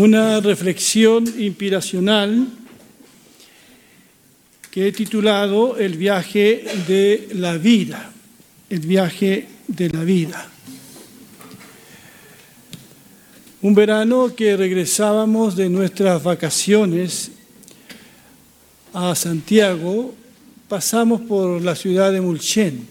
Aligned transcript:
una 0.00 0.40
reflexión 0.40 1.24
inspiracional 1.38 2.46
que 4.70 4.88
he 4.88 4.92
titulado 4.92 5.76
El 5.76 5.96
viaje 5.98 6.64
de 6.88 7.28
la 7.34 7.58
vida, 7.58 8.10
el 8.70 8.80
viaje 8.80 9.46
de 9.66 9.90
la 9.90 10.02
vida. 10.02 10.48
Un 13.60 13.74
verano 13.74 14.34
que 14.34 14.56
regresábamos 14.56 15.54
de 15.54 15.68
nuestras 15.68 16.22
vacaciones 16.22 17.32
a 18.94 19.14
Santiago, 19.14 20.14
pasamos 20.66 21.20
por 21.20 21.60
la 21.60 21.74
ciudad 21.74 22.10
de 22.10 22.22
Mulchen. 22.22 22.86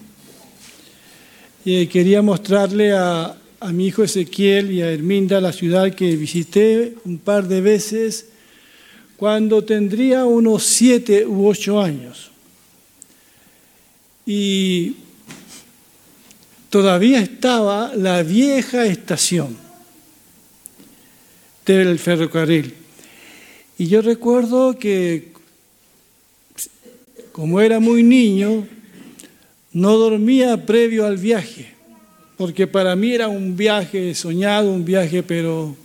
Y 1.64 1.88
quería 1.88 2.22
mostrarle 2.22 2.92
a, 2.92 3.36
a 3.60 3.72
mi 3.72 3.88
hijo 3.88 4.02
Ezequiel 4.02 4.72
y 4.72 4.80
a 4.82 4.90
Herminda 4.90 5.40
la 5.40 5.52
ciudad 5.52 5.94
que 5.94 6.16
visité 6.16 6.94
un 7.04 7.18
par 7.18 7.46
de 7.46 7.60
veces 7.60 8.26
cuando 9.16 9.62
tendría 9.62 10.24
unos 10.24 10.64
siete 10.64 11.26
u 11.26 11.46
ocho 11.46 11.80
años. 11.80 12.30
Y 14.24 14.96
todavía 16.70 17.20
estaba 17.20 17.94
la 17.94 18.22
vieja 18.22 18.86
estación 18.86 19.56
del 21.66 21.98
ferrocarril. 21.98 22.74
Y 23.76 23.86
yo 23.86 24.02
recuerdo 24.02 24.78
que, 24.78 25.32
como 27.32 27.60
era 27.60 27.78
muy 27.78 28.02
niño, 28.02 28.66
no 29.72 29.96
dormía 29.96 30.66
previo 30.66 31.06
al 31.06 31.16
viaje, 31.16 31.74
porque 32.40 32.66
para 32.66 32.96
mí 32.96 33.12
era 33.12 33.28
un 33.28 33.54
viaje 33.54 34.14
soñado, 34.14 34.72
un 34.72 34.82
viaje 34.82 35.22
pero 35.22 35.76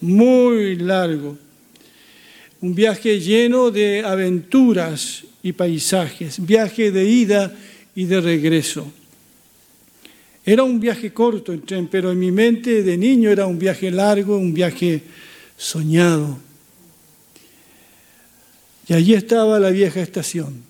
muy 0.00 0.74
largo, 0.74 1.38
un 2.60 2.74
viaje 2.74 3.20
lleno 3.20 3.70
de 3.70 4.02
aventuras 4.04 5.22
y 5.40 5.52
paisajes, 5.52 6.44
viaje 6.44 6.90
de 6.90 7.04
ida 7.04 7.56
y 7.94 8.06
de 8.06 8.20
regreso. 8.20 8.90
Era 10.44 10.64
un 10.64 10.80
viaje 10.80 11.12
corto 11.12 11.52
en 11.52 11.62
tren, 11.62 11.86
pero 11.86 12.10
en 12.10 12.18
mi 12.18 12.32
mente 12.32 12.82
de 12.82 12.96
niño 12.96 13.30
era 13.30 13.46
un 13.46 13.56
viaje 13.56 13.88
largo, 13.92 14.36
un 14.36 14.52
viaje 14.52 15.00
soñado. 15.56 16.40
Y 18.88 18.94
allí 18.94 19.14
estaba 19.14 19.60
la 19.60 19.70
vieja 19.70 20.00
estación. 20.00 20.60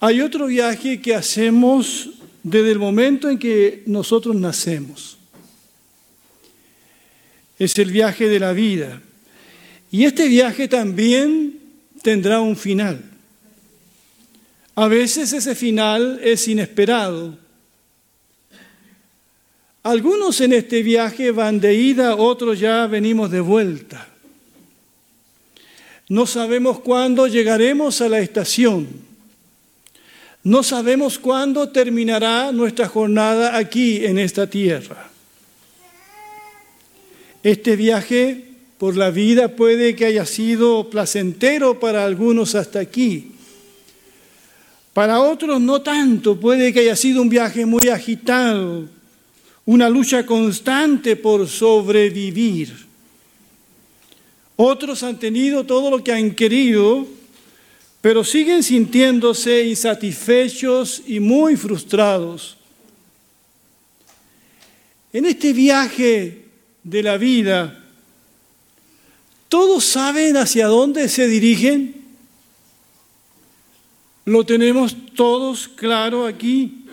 Hay 0.00 0.22
otro 0.22 0.46
viaje 0.46 1.02
que 1.02 1.14
hacemos 1.14 2.08
desde 2.44 2.70
el 2.70 2.78
momento 2.78 3.28
en 3.28 3.38
que 3.38 3.82
nosotros 3.86 4.36
nacemos. 4.36 5.16
Es 7.58 7.76
el 7.78 7.90
viaje 7.90 8.28
de 8.28 8.38
la 8.38 8.52
vida. 8.52 9.00
Y 9.90 10.04
este 10.04 10.28
viaje 10.28 10.68
también 10.68 11.58
tendrá 12.02 12.40
un 12.40 12.54
final. 12.54 13.02
A 14.74 14.88
veces 14.88 15.32
ese 15.32 15.54
final 15.54 16.20
es 16.22 16.46
inesperado. 16.46 17.38
Algunos 19.82 20.40
en 20.40 20.52
este 20.52 20.82
viaje 20.82 21.30
van 21.30 21.60
de 21.60 21.74
ida, 21.74 22.16
otros 22.16 22.60
ya 22.60 22.86
venimos 22.86 23.30
de 23.30 23.40
vuelta. 23.40 24.08
No 26.08 26.26
sabemos 26.26 26.80
cuándo 26.80 27.26
llegaremos 27.26 28.02
a 28.02 28.08
la 28.08 28.18
estación. 28.18 29.13
No 30.44 30.62
sabemos 30.62 31.18
cuándo 31.18 31.70
terminará 31.70 32.52
nuestra 32.52 32.86
jornada 32.86 33.56
aquí 33.56 34.04
en 34.04 34.18
esta 34.18 34.46
tierra. 34.46 35.10
Este 37.42 37.76
viaje 37.76 38.44
por 38.76 38.94
la 38.94 39.10
vida 39.10 39.48
puede 39.48 39.96
que 39.96 40.04
haya 40.04 40.26
sido 40.26 40.90
placentero 40.90 41.80
para 41.80 42.04
algunos 42.04 42.54
hasta 42.54 42.80
aquí. 42.80 43.32
Para 44.92 45.20
otros 45.20 45.62
no 45.62 45.80
tanto, 45.80 46.38
puede 46.38 46.74
que 46.74 46.80
haya 46.80 46.94
sido 46.94 47.22
un 47.22 47.30
viaje 47.30 47.64
muy 47.64 47.88
agitado, 47.88 48.86
una 49.64 49.88
lucha 49.88 50.26
constante 50.26 51.16
por 51.16 51.48
sobrevivir. 51.48 52.86
Otros 54.56 55.02
han 55.02 55.18
tenido 55.18 55.64
todo 55.64 55.90
lo 55.90 56.04
que 56.04 56.12
han 56.12 56.32
querido, 56.32 57.06
pero 58.04 58.22
siguen 58.22 58.62
sintiéndose 58.62 59.64
insatisfechos 59.64 61.02
y 61.06 61.20
muy 61.20 61.56
frustrados. 61.56 62.58
En 65.10 65.24
este 65.24 65.54
viaje 65.54 66.44
de 66.82 67.02
la 67.02 67.16
vida, 67.16 67.82
¿todos 69.48 69.86
saben 69.86 70.36
hacia 70.36 70.66
dónde 70.66 71.08
se 71.08 71.26
dirigen? 71.26 71.94
¿Lo 74.26 74.44
tenemos 74.44 74.94
todos 75.14 75.66
claro 75.68 76.26
aquí? 76.26 76.84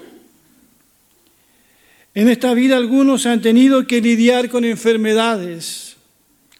En 2.15 2.29
esta 2.29 2.53
vida 2.53 2.77
algunos 2.77 3.25
han 3.25 3.41
tenido 3.41 3.85
que 3.85 3.99
lidiar 3.99 4.49
con 4.49 4.63
enfermedades, 4.63 5.90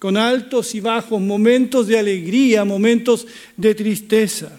con 0.02 0.16
altos 0.16 0.74
y 0.74 0.80
bajos, 0.80 1.20
momentos 1.20 1.86
de 1.86 1.96
alegría, 1.96 2.64
momentos 2.64 3.24
de 3.56 3.72
tristeza. 3.72 4.50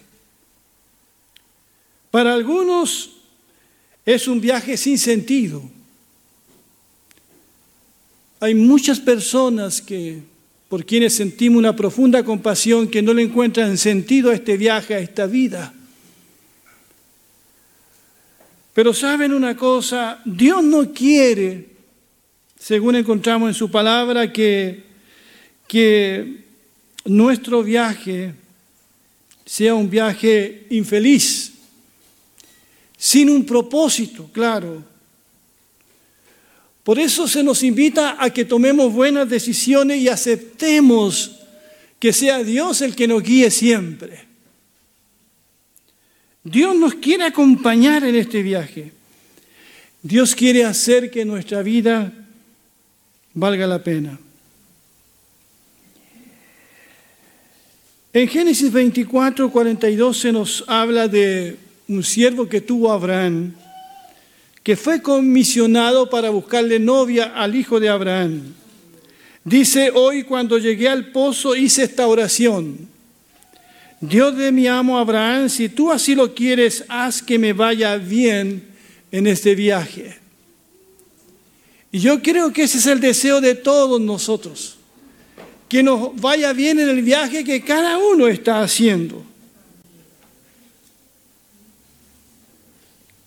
Para 2.09 2.33
algunos 2.33 3.17
es 4.05 4.29
un 4.29 4.39
viaje 4.39 4.77
sin 4.77 4.97
sentido. 4.97 5.61
Hay 8.39 8.55
muchas 8.55 9.01
personas 9.01 9.81
que 9.81 10.21
por 10.69 10.85
quienes 10.85 11.13
sentimos 11.13 11.59
una 11.59 11.75
profunda 11.75 12.23
compasión 12.23 12.87
que 12.87 13.01
no 13.01 13.13
le 13.13 13.23
encuentran 13.23 13.77
sentido 13.77 14.31
a 14.31 14.35
este 14.35 14.55
viaje, 14.55 14.93
a 14.93 14.99
esta 14.99 15.25
vida. 15.25 15.73
Pero 18.71 18.93
saben 18.93 19.33
una 19.33 19.57
cosa, 19.57 20.21
Dios 20.23 20.63
no 20.63 20.93
quiere, 20.93 21.67
según 22.57 22.95
encontramos 22.95 23.49
en 23.49 23.55
su 23.55 23.69
palabra, 23.69 24.31
que, 24.31 24.92
que 25.73 26.43
nuestro 27.05 27.63
viaje 27.63 28.35
sea 29.43 29.73
un 29.73 29.89
viaje 29.89 30.67
infeliz, 30.69 31.51
sin 32.95 33.27
un 33.27 33.43
propósito, 33.43 34.29
claro. 34.31 34.83
Por 36.83 36.99
eso 36.99 37.27
se 37.27 37.41
nos 37.41 37.63
invita 37.63 38.23
a 38.23 38.29
que 38.29 38.45
tomemos 38.45 38.93
buenas 38.93 39.27
decisiones 39.27 39.97
y 39.97 40.09
aceptemos 40.09 41.39
que 41.97 42.13
sea 42.13 42.43
Dios 42.43 42.83
el 42.83 42.95
que 42.95 43.07
nos 43.07 43.23
guíe 43.23 43.49
siempre. 43.49 44.27
Dios 46.43 46.75
nos 46.75 46.93
quiere 46.93 47.23
acompañar 47.23 48.03
en 48.03 48.13
este 48.13 48.43
viaje. 48.43 48.91
Dios 50.03 50.35
quiere 50.35 50.65
hacer 50.65 51.09
que 51.09 51.25
nuestra 51.25 51.63
vida 51.63 52.13
valga 53.33 53.65
la 53.65 53.83
pena. 53.83 54.19
En 58.15 58.27
Génesis 58.27 58.71
24, 58.71 59.49
42 59.49 60.15
se 60.15 60.31
nos 60.31 60.63
habla 60.67 61.07
de 61.07 61.57
un 61.87 62.03
siervo 62.03 62.47
que 62.47 62.61
tuvo 62.61 62.91
Abraham, 62.91 63.55
que 64.61 64.75
fue 64.75 65.01
comisionado 65.01 66.07
para 66.07 66.29
buscarle 66.29 66.77
novia 66.77 67.33
al 67.35 67.55
hijo 67.55 67.79
de 67.79 67.89
Abraham. 67.89 68.53
Dice, 69.43 69.91
hoy 69.95 70.23
cuando 70.23 70.59
llegué 70.59 70.87
al 70.87 71.11
pozo 71.11 71.55
hice 71.55 71.83
esta 71.83 72.05
oración. 72.05 72.87
Dios 73.99 74.37
de 74.37 74.51
mi 74.51 74.67
amo 74.67 74.99
Abraham, 74.99 75.49
si 75.49 75.67
tú 75.67 75.91
así 75.91 76.13
lo 76.13 76.35
quieres, 76.35 76.85
haz 76.89 77.19
que 77.23 77.39
me 77.39 77.51
vaya 77.51 77.97
bien 77.97 78.63
en 79.11 79.25
este 79.25 79.55
viaje. 79.55 80.19
Y 81.91 81.97
yo 81.97 82.21
creo 82.21 82.53
que 82.53 82.63
ese 82.63 82.77
es 82.77 82.85
el 82.85 82.99
deseo 82.99 83.41
de 83.41 83.55
todos 83.55 83.99
nosotros, 83.99 84.77
que 85.73 85.81
nos 85.81 86.15
vaya 86.21 86.53
bien 86.53 86.79
en 86.79 86.87
el 86.87 87.01
viaje 87.01 87.43
que 87.43 87.63
cada 87.63 87.97
uno 87.97 88.27
está 88.27 88.61
haciendo. 88.61 89.23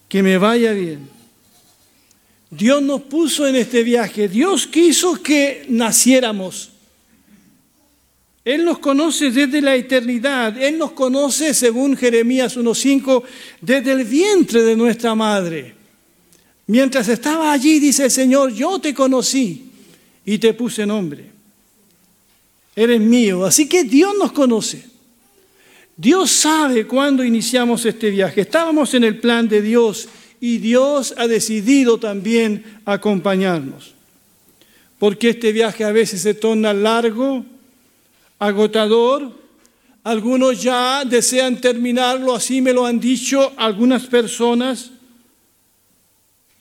Que 0.09 0.23
me 0.23 0.39
vaya 0.39 0.71
bien. 0.71 1.09
Dios 2.49 2.81
nos 2.85 3.03
puso 3.03 3.49
en 3.49 3.57
este 3.57 3.83
viaje, 3.83 4.29
Dios 4.29 4.69
quiso 4.69 5.21
que 5.21 5.67
naciéramos. 5.69 6.71
Él 8.45 8.65
nos 8.65 8.79
conoce 8.79 9.33
desde 9.33 9.61
la 9.61 9.75
eternidad. 9.75 10.57
Él 10.57 10.79
nos 10.79 10.93
conoce, 10.93 11.53
según 11.53 11.97
Jeremías 11.97 12.57
1.5, 12.57 13.25
desde 13.61 13.91
el 13.91 14.05
vientre 14.05 14.63
de 14.63 14.77
nuestra 14.77 15.17
madre. 15.17 15.75
Mientras 16.69 17.09
estaba 17.09 17.51
allí, 17.51 17.81
dice 17.81 18.05
el 18.05 18.11
Señor, 18.13 18.55
yo 18.55 18.79
te 18.79 18.95
conocí 18.95 19.69
y 20.25 20.39
te 20.39 20.55
puse 20.55 20.87
nombre. 20.87 21.35
Eres 22.77 23.01
mío. 23.01 23.47
Así 23.47 23.67
que 23.67 23.83
Dios 23.85 24.15
nos 24.19 24.33
conoce. 24.33 24.85
Dios 25.97 26.31
sabe 26.31 26.87
cuándo 26.87 27.25
iniciamos 27.25 27.87
este 27.87 28.11
viaje. 28.11 28.43
Estábamos 28.43 28.93
en 28.93 29.03
el 29.05 29.19
plan 29.19 29.49
de 29.49 29.63
Dios 29.63 30.09
y 30.41 30.59
Dios 30.59 31.15
ha 31.17 31.27
decidido 31.27 31.99
también 31.99 32.63
acompañarnos. 32.85 33.95
porque 34.99 35.31
este 35.31 35.53
viaje 35.53 35.85
a 35.85 35.93
veces 35.93 36.23
se 36.23 36.33
torna 36.33 36.73
largo, 36.73 37.45
agotador. 38.39 39.31
Algunos 40.05 40.63
ya 40.63 41.05
desean 41.05 41.61
terminarlo, 41.61 42.35
así 42.35 42.63
me 42.63 42.73
lo 42.73 42.87
han 42.87 42.99
dicho 42.99 43.53
algunas 43.57 44.07
personas. 44.07 44.91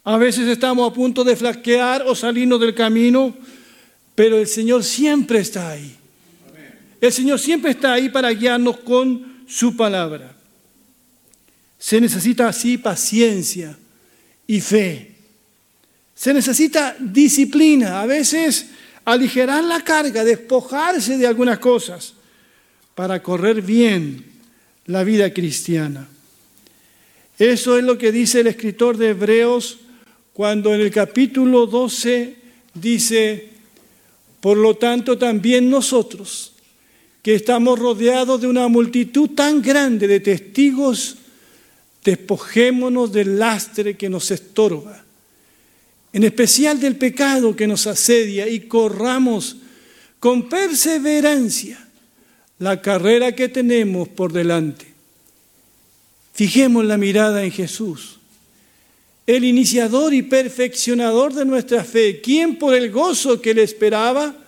A 0.04 0.18
veces 0.18 0.48
estamos 0.48 0.90
a 0.90 0.94
punto 0.94 1.24
de 1.24 1.36
flaquear 1.36 2.04
o 2.06 2.14
salirnos 2.14 2.60
del 2.60 2.76
camino, 2.76 3.34
pero 4.16 4.38
el 4.38 4.48
Señor 4.48 4.84
siempre 4.84 5.40
está 5.40 5.70
ahí. 5.70 5.96
El 7.02 7.12
Señor 7.12 7.40
siempre 7.40 7.72
está 7.72 7.94
ahí 7.94 8.10
para 8.10 8.32
guiarnos 8.32 8.78
con 8.78 9.44
su 9.48 9.76
palabra. 9.76 10.36
Se 11.78 12.02
necesita 12.02 12.48
así 12.48 12.78
paciencia 12.78 13.78
y 14.48 14.62
fe. 14.62 15.12
Se 16.16 16.34
necesita 16.34 16.96
disciplina, 17.00 18.02
a 18.02 18.06
veces 18.06 18.68
aligerar 19.04 19.64
la 19.64 19.82
carga, 19.82 20.24
despojarse 20.24 21.18
de 21.18 21.28
algunas 21.28 21.60
cosas 21.60 22.14
para 22.96 23.22
correr 23.22 23.62
bien 23.62 24.26
la 24.86 25.04
vida 25.04 25.32
cristiana. 25.32 26.08
Eso 27.38 27.78
es 27.78 27.84
lo 27.84 27.98
que 27.98 28.12
dice 28.12 28.40
el 28.40 28.48
escritor 28.48 28.98
de 28.98 29.10
Hebreos 29.10 29.80
cuando 30.34 30.74
en 30.74 30.82
el 30.82 30.92
capítulo 30.92 31.66
12 31.66 32.36
dice, 32.74 33.50
por 34.40 34.58
lo 34.58 34.76
tanto 34.76 35.18
también 35.18 35.70
nosotros, 35.70 36.55
que 37.25 37.33
estamos 37.33 37.80
rodeados 37.80 38.39
de 38.39 38.45
una 38.45 38.68
multitud 38.68 39.31
tan 39.31 39.60
grande 39.60 40.07
de 40.07 40.19
testigos, 40.19 41.16
despojémonos 42.04 43.12
del 43.12 43.39
lastre 43.39 43.98
que 43.98 44.10
nos 44.10 44.30
estorba 44.30 45.06
en 46.16 46.24
especial 46.24 46.80
del 46.80 46.95
pecado 46.95 47.57
que 47.57 47.68
nos 47.68 47.88
asedia, 47.88 48.48
y 48.48 48.62
corramos 48.62 49.57
con 50.18 50.48
perseverancia 50.48 51.77
la 52.60 52.81
carrera 52.81 53.36
que 53.36 53.50
tenemos 53.50 54.07
por 54.07 54.31
delante. 54.31 54.86
Fijemos 56.33 56.86
la 56.86 56.95
mirada 56.95 57.44
en 57.44 57.51
Jesús, 57.51 58.19
el 59.27 59.44
iniciador 59.44 60.13
y 60.13 60.22
perfeccionador 60.22 61.33
de 61.33 61.44
nuestra 61.44 61.83
fe, 61.83 62.22
quien 62.22 62.60
por 62.60 62.75
el 62.75 62.92
gozo 62.92 63.42
que 63.42 63.54
le 63.54 63.63
esperaba, 63.63 64.45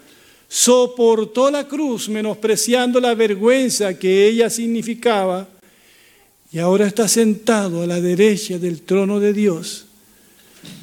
soportó 0.48 1.52
la 1.52 1.68
cruz, 1.68 2.10
menospreciando 2.10 3.00
la 3.00 3.14
vergüenza 3.16 3.98
que 3.98 4.28
ella 4.28 4.50
significaba, 4.50 5.48
y 6.52 6.60
ahora 6.60 6.88
está 6.88 7.08
sentado 7.08 7.84
a 7.84 7.88
la 7.88 8.00
derecha 8.00 8.58
del 8.58 8.82
trono 8.82 9.20
de 9.20 9.34
Dios 9.34 9.88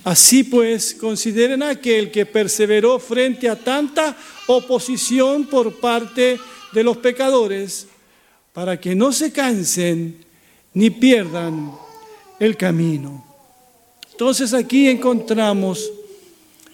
Así 0.05 0.45
pues, 0.45 0.95
consideren 0.95 1.63
aquel 1.63 2.11
que 2.11 2.27
perseveró 2.27 2.99
frente 2.99 3.49
a 3.49 3.57
tanta 3.57 4.17
oposición 4.47 5.47
por 5.47 5.81
parte 5.81 6.39
de 6.73 6.85
los 6.85 6.99
pecadores, 6.99 7.87
para 8.53 8.79
que 8.79 8.95
no 8.95 9.13
se 9.13 9.33
cansen 9.33 10.25
ni 10.75 10.91
pierdan 10.91 11.73
el 12.39 12.57
camino. 12.57 13.25
Entonces 14.11 14.53
aquí 14.53 14.89
encontramos 14.89 15.91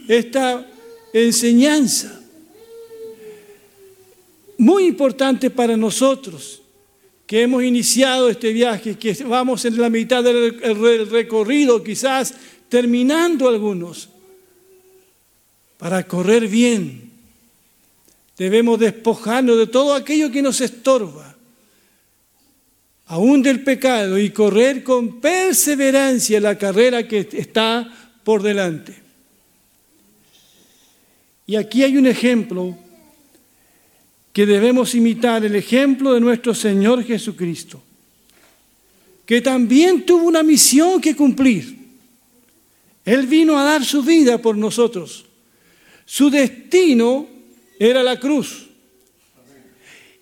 esta 0.08 0.66
enseñanza 1.12 2.19
muy 4.60 4.86
importante 4.86 5.48
para 5.48 5.74
nosotros 5.74 6.60
que 7.26 7.40
hemos 7.40 7.64
iniciado 7.64 8.28
este 8.28 8.52
viaje, 8.52 8.98
que 8.98 9.14
vamos 9.24 9.64
en 9.64 9.80
la 9.80 9.88
mitad 9.88 10.22
del 10.22 11.08
recorrido, 11.08 11.82
quizás 11.82 12.34
terminando 12.68 13.48
algunos. 13.48 14.10
Para 15.78 16.06
correr 16.06 16.46
bien, 16.46 17.10
debemos 18.36 18.78
despojarnos 18.78 19.56
de 19.56 19.66
todo 19.66 19.94
aquello 19.94 20.30
que 20.30 20.42
nos 20.42 20.60
estorba, 20.60 21.34
aún 23.06 23.40
del 23.40 23.64
pecado, 23.64 24.18
y 24.18 24.28
correr 24.28 24.84
con 24.84 25.22
perseverancia 25.22 26.38
la 26.38 26.58
carrera 26.58 27.08
que 27.08 27.26
está 27.32 27.90
por 28.22 28.42
delante. 28.42 28.94
Y 31.46 31.56
aquí 31.56 31.82
hay 31.82 31.96
un 31.96 32.06
ejemplo 32.06 32.76
que 34.32 34.46
debemos 34.46 34.94
imitar, 34.94 35.44
el 35.44 35.56
ejemplo 35.56 36.14
de 36.14 36.20
nuestro 36.20 36.54
Señor 36.54 37.04
Jesucristo, 37.04 37.82
que 39.26 39.40
también 39.40 40.06
tuvo 40.06 40.26
una 40.26 40.42
misión 40.42 41.00
que 41.00 41.16
cumplir. 41.16 41.76
Él 43.04 43.26
vino 43.26 43.58
a 43.58 43.64
dar 43.64 43.84
su 43.84 44.02
vida 44.02 44.38
por 44.38 44.56
nosotros. 44.56 45.24
Su 46.04 46.30
destino 46.30 47.28
era 47.78 48.02
la 48.02 48.18
cruz. 48.18 48.66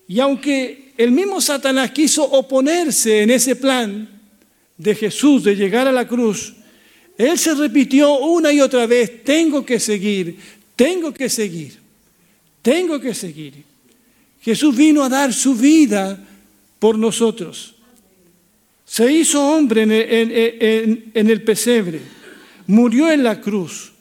Y 0.06 0.20
aunque 0.20 0.92
el 0.96 1.10
mismo 1.10 1.40
Satanás 1.40 1.90
quiso 1.90 2.24
oponerse 2.24 3.22
en 3.22 3.30
ese 3.30 3.56
plan 3.56 4.08
de 4.76 4.94
Jesús 4.94 5.44
de 5.44 5.54
llegar 5.54 5.86
a 5.86 5.92
la 5.92 6.08
cruz, 6.08 6.54
él 7.18 7.38
se 7.38 7.54
repitió 7.54 8.18
una 8.18 8.52
y 8.52 8.60
otra 8.60 8.86
vez, 8.86 9.24
tengo 9.24 9.66
que 9.66 9.80
seguir, 9.80 10.38
tengo 10.76 11.12
que 11.12 11.28
seguir, 11.28 11.76
tengo 12.62 13.00
que 13.00 13.12
seguir. 13.12 13.64
Jesús 14.40 14.76
vino 14.76 15.02
a 15.02 15.08
dar 15.08 15.32
su 15.32 15.54
vida 15.54 16.18
por 16.78 16.98
nosotros. 16.98 17.74
Se 18.84 19.10
hizo 19.12 19.42
hombre 19.42 19.82
en, 19.82 21.12
el 21.14 21.42
pesebre 21.42 22.00
murió 22.68 23.10
en 23.10 23.24
la 23.24 23.40
cruz. 23.40 23.92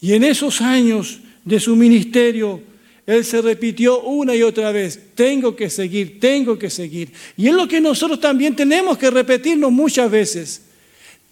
Y 0.00 0.14
en 0.14 0.24
esos 0.24 0.60
años 0.62 1.20
de 1.44 1.60
su 1.60 1.76
ministerio, 1.76 2.62
Él 3.06 3.24
se 3.24 3.42
repitió 3.42 4.00
una 4.02 4.34
y 4.34 4.42
otra 4.42 4.72
vez, 4.72 4.98
tengo 5.14 5.54
que 5.54 5.68
seguir, 5.68 6.18
tengo 6.18 6.58
que 6.58 6.70
seguir. 6.70 7.12
Y 7.36 7.48
es 7.48 7.54
lo 7.54 7.68
que 7.68 7.80
nosotros 7.80 8.18
también 8.18 8.56
tenemos 8.56 8.96
que 8.96 9.10
repetirnos 9.10 9.70
muchas 9.70 10.10
veces. 10.10 10.62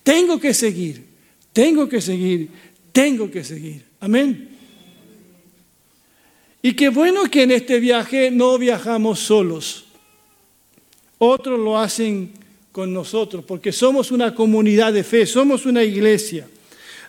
Tengo 0.02 0.38
que 0.38 0.52
seguir, 0.52 1.04
tengo 1.52 1.88
que 1.88 2.00
seguir, 2.00 2.48
tengo 2.92 3.30
que 3.30 3.42
seguir. 3.42 3.82
Amén. 4.00 4.49
Y 6.62 6.74
qué 6.74 6.90
bueno 6.90 7.24
que 7.24 7.42
en 7.42 7.52
este 7.52 7.80
viaje 7.80 8.30
no 8.30 8.58
viajamos 8.58 9.20
solos. 9.20 9.86
Otros 11.18 11.58
lo 11.58 11.78
hacen 11.78 12.32
con 12.72 12.92
nosotros, 12.92 13.44
porque 13.46 13.72
somos 13.72 14.10
una 14.10 14.34
comunidad 14.34 14.92
de 14.92 15.04
fe, 15.04 15.26
somos 15.26 15.66
una 15.66 15.82
iglesia. 15.82 16.48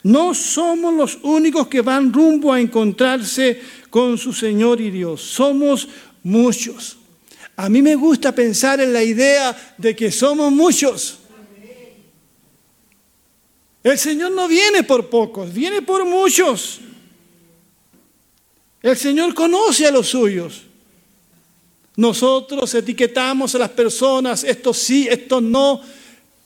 No 0.04 0.34
somos 0.34 0.94
los 0.94 1.20
únicos 1.22 1.68
que 1.68 1.82
van 1.82 2.12
rumbo 2.12 2.52
a 2.52 2.60
encontrarse 2.60 3.62
con 3.90 4.18
su 4.18 4.34
Señor 4.34 4.82
y 4.82 4.90
Dios, 4.90 5.22
somos 5.22 5.88
muchos. 6.24 6.98
A 7.56 7.70
mí 7.70 7.82
me 7.82 7.96
gusta 7.96 8.34
pensar 8.34 8.80
en 8.82 8.94
la 8.94 9.04
idea 9.04 9.76
de 9.78 9.96
que 9.96 10.12
somos 10.12 10.52
muchos. 10.52 11.20
El 13.84 13.98
Señor 13.98 14.32
no 14.32 14.48
viene 14.48 14.84
por 14.84 15.10
pocos, 15.10 15.54
viene 15.54 15.82
por 15.82 16.06
muchos. 16.06 16.80
El 18.82 18.98
Señor 18.98 19.34
conoce 19.34 19.86
a 19.86 19.92
los 19.92 20.08
suyos. 20.08 20.64
Nosotros 21.96 22.74
etiquetamos 22.74 23.54
a 23.54 23.60
las 23.60 23.70
personas, 23.70 24.44
esto 24.44 24.74
sí, 24.74 25.08
esto 25.10 25.42
no, 25.42 25.82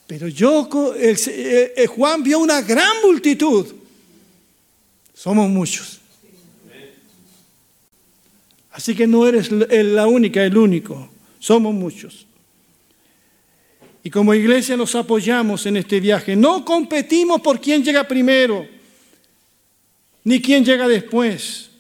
pero 0.08 0.28
yo, 0.28 0.70
eh, 0.98 1.74
eh, 1.78 1.88
Juan 1.88 2.24
vio 2.24 2.40
una 2.40 2.62
gran 2.62 3.02
multitud. 3.04 3.66
Somos 5.14 5.50
muchos. 5.50 6.00
Así 8.72 8.94
que 8.94 9.08
no 9.08 9.26
eres 9.26 9.52
la 9.52 10.06
única, 10.06 10.44
el 10.44 10.58
único. 10.58 11.10
Somos 11.40 11.74
muchos. 11.74 12.26
Y 14.04 14.10
como 14.10 14.34
iglesia 14.34 14.76
nos 14.76 14.94
apoyamos 14.94 15.66
en 15.66 15.78
este 15.78 16.00
viaje. 16.00 16.36
No 16.36 16.66
competimos 16.66 17.42
por 17.42 17.60
quién 17.60 17.84
llega 17.84 18.08
primero, 18.08 18.68
ni 20.24 20.42
quién 20.42 20.64
llega 20.66 20.88
después. 20.88 21.72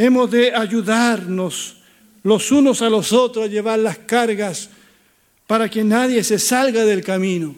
Hemos 0.00 0.30
de 0.30 0.54
ayudarnos 0.54 1.74
los 2.22 2.52
unos 2.52 2.82
a 2.82 2.88
los 2.88 3.12
otros 3.12 3.46
a 3.46 3.48
llevar 3.48 3.80
las 3.80 3.98
cargas 3.98 4.68
para 5.44 5.68
que 5.68 5.82
nadie 5.82 6.22
se 6.22 6.38
salga 6.38 6.84
del 6.84 7.02
camino. 7.02 7.56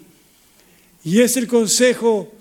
Y 1.05 1.21
es 1.21 1.37
el 1.37 1.47
consejo 1.47 2.33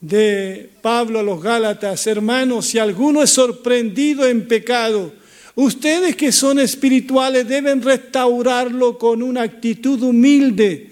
de 0.00 0.68
Pablo 0.82 1.20
a 1.20 1.22
los 1.22 1.40
Gálatas, 1.40 2.08
hermanos, 2.08 2.66
si 2.66 2.80
alguno 2.80 3.22
es 3.22 3.30
sorprendido 3.30 4.26
en 4.26 4.48
pecado, 4.48 5.12
ustedes 5.54 6.16
que 6.16 6.32
son 6.32 6.58
espirituales 6.58 7.46
deben 7.46 7.80
restaurarlo 7.82 8.98
con 8.98 9.22
una 9.22 9.42
actitud 9.42 10.02
humilde, 10.02 10.90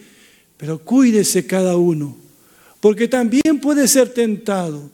pero 0.57 0.79
cuídese 0.79 1.45
cada 1.45 1.77
uno, 1.77 2.17
porque 2.79 3.09
también 3.09 3.59
puede 3.61 3.89
ser 3.89 4.15
tentado. 4.15 4.94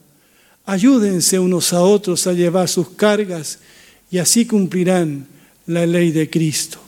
Ayúdense 0.65 1.39
unos 1.39 1.73
a 1.73 1.81
otros 1.81 2.27
a 2.27 2.33
llevar 2.33 2.69
sus 2.69 2.89
cargas 2.89 3.59
y 4.09 4.17
así 4.19 4.45
cumplirán 4.45 5.27
la 5.65 5.85
ley 5.85 6.11
de 6.11 6.29
Cristo. 6.29 6.79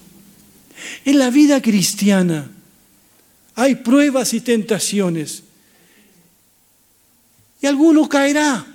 En 1.05 1.19
la 1.19 1.29
vida 1.29 1.61
cristiana 1.61 2.49
hay 3.55 3.75
pruebas 3.75 4.33
y 4.33 4.41
tentaciones. 4.41 5.43
Y 7.61 7.67
alguno 7.67 8.09
caerá. 8.09 8.65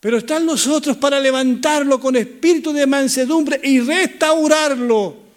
Pero 0.00 0.16
está 0.16 0.38
en 0.38 0.46
nosotros 0.46 0.96
para 0.96 1.20
levantarlo 1.20 2.00
con 2.00 2.16
espíritu 2.16 2.72
de 2.72 2.86
mansedumbre 2.86 3.60
y 3.62 3.80
restaurarlo. 3.80 5.29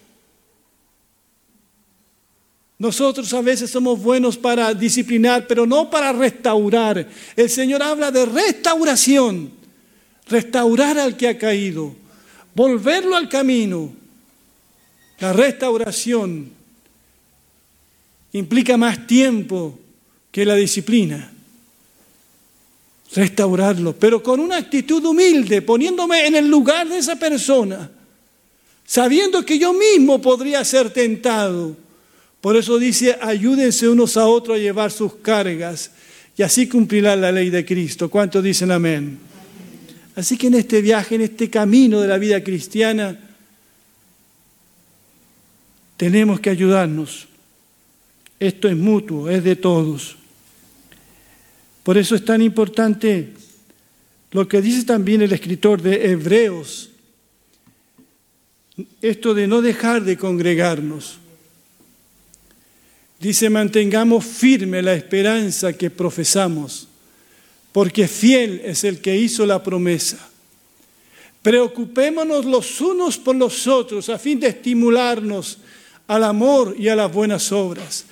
Nosotros 2.84 3.34
a 3.34 3.40
veces 3.40 3.72
somos 3.72 3.98
buenos 3.98 4.36
para 4.36 4.74
disciplinar, 4.74 5.48
pero 5.48 5.66
no 5.66 5.90
para 5.90 6.12
restaurar. 6.12 7.08
El 7.34 7.50
Señor 7.50 7.82
habla 7.82 8.12
de 8.12 8.26
restauración, 8.26 9.52
restaurar 10.28 11.00
al 11.00 11.16
que 11.16 11.30
ha 11.30 11.38
caído, 11.38 11.96
volverlo 12.54 13.16
al 13.16 13.30
camino. 13.30 13.94
La 15.18 15.32
restauración 15.32 16.52
implica 18.34 18.76
más 18.76 19.08
tiempo 19.08 19.80
que 20.30 20.44
la 20.44 20.56
disciplina 20.56 21.32
restaurarlo, 23.16 23.96
pero 23.96 24.22
con 24.22 24.42
una 24.42 24.58
actitud 24.58 25.06
humilde, 25.06 25.62
poniéndome 25.62 26.28
en 26.28 26.36
el 26.36 26.50
lugar 26.50 26.90
de 26.90 26.98
esa 26.98 27.16
persona, 27.16 27.90
sabiendo 28.86 29.46
que 29.46 29.58
yo 29.58 29.72
mismo 29.72 30.22
podría 30.22 30.66
ser 30.66 30.90
tentado. 30.90 31.83
Por 32.44 32.58
eso 32.58 32.78
dice, 32.78 33.18
ayúdense 33.22 33.88
unos 33.88 34.18
a 34.18 34.28
otros 34.28 34.58
a 34.58 34.60
llevar 34.60 34.92
sus 34.92 35.16
cargas 35.16 35.92
y 36.36 36.44
así 36.44 36.68
cumplirá 36.68 37.16
la 37.16 37.32
ley 37.32 37.50
de 37.50 37.64
Cristo. 37.64 38.10
¿Cuántos 38.10 38.44
dicen 38.44 38.70
amén? 38.70 39.18
Así 40.14 40.36
que 40.36 40.48
en 40.48 40.56
este 40.56 40.82
viaje, 40.82 41.16
en 41.16 41.22
este 41.22 41.50
camino 41.50 42.02
de 42.02 42.08
la 42.10 42.18
vida 42.18 42.44
cristiana, 42.44 43.18
tenemos 45.96 46.42
que 46.42 46.50
ayudarnos. 46.50 47.30
Esto 48.42 48.68
es 48.68 48.76
mutuo, 48.76 49.30
es 49.30 49.42
de 49.42 49.56
todos. 49.56 50.18
Por 51.82 51.98
eso 51.98 52.14
es 52.14 52.26
tan 52.26 52.42
importante 52.42 53.36
lo 54.32 54.50
que 54.50 54.62
dice 54.62 54.84
también 54.84 55.22
el 55.22 55.32
escritor 55.32 55.82
de 55.82 56.12
Hebreos, 56.12 56.90
esto 59.02 59.34
de 59.34 59.48
no 59.48 59.62
dejar 59.62 60.04
de 60.04 60.18
congregarnos. 60.18 61.23
Dice, 63.24 63.50
mantengamos 63.50 64.26
firme 64.26 64.82
la 64.82 64.94
esperanza 64.94 65.72
que 65.72 65.90
profesamos, 65.90 66.90
porque 67.72 68.06
fiel 68.06 68.60
es 68.66 68.84
el 68.84 69.00
que 69.00 69.16
hizo 69.18 69.46
la 69.46 69.64
promesa. 69.64 70.18
Preocupémonos 71.42 72.44
los 72.44 72.82
unos 72.82 73.18
por 73.18 73.38
los 73.38 73.66
otros 73.66 74.10
a 74.10 74.20
fin 74.20 74.42
de 74.42 74.48
estimularnos 74.48 75.60
al 76.06 76.26
amor 76.26 76.76
y 76.78 76.90
a 76.90 76.98
las 76.98 77.14
buenas 77.14 77.54
obras. 77.54 78.04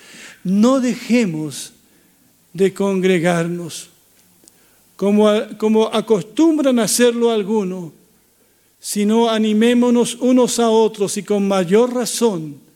No 0.45 0.79
dejemos 0.79 1.73
de 2.53 2.73
congregarnos, 2.73 3.89
como, 4.95 5.29
como 5.57 5.93
acostumbran 5.93 6.79
hacerlo 6.79 7.31
algunos, 7.31 7.91
sino 8.79 9.29
animémonos 9.29 10.15
unos 10.21 10.57
a 10.57 10.69
otros 10.69 11.17
y 11.17 11.23
con 11.23 11.49
mayor 11.49 11.93
razón, 11.93 12.70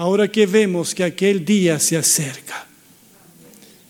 ahora 0.00 0.32
que 0.32 0.46
vemos 0.46 0.94
que 0.94 1.04
aquel 1.04 1.44
día 1.44 1.78
se 1.78 1.94
acerca. 1.94 2.66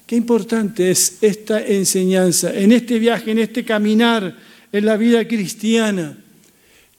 Qué 0.09 0.17
importante 0.17 0.90
es 0.90 1.19
esta 1.21 1.64
enseñanza, 1.64 2.52
en 2.52 2.73
este 2.73 2.99
viaje, 2.99 3.31
en 3.31 3.38
este 3.38 3.64
caminar 3.64 4.37
en 4.73 4.87
la 4.87 4.97
vida 4.97 5.29
cristiana. 5.29 6.19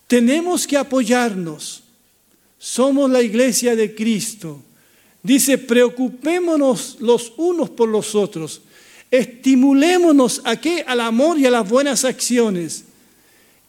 Tenemos 0.07 0.65
que 0.65 0.77
apoyarnos. 0.77 1.83
Somos 2.57 3.11
la 3.11 3.21
iglesia 3.21 3.75
de 3.75 3.93
Cristo. 3.93 4.63
Dice, 5.21 5.57
preocupémonos 5.57 6.95
los 7.01 7.33
unos 7.35 7.69
por 7.69 7.89
los 7.89 8.15
otros. 8.15 8.61
Estimulémonos 9.11 10.41
a 10.45 10.55
qué? 10.55 10.85
Al 10.87 11.01
amor 11.01 11.37
y 11.37 11.45
a 11.45 11.51
las 11.51 11.67
buenas 11.67 12.05
acciones. 12.05 12.85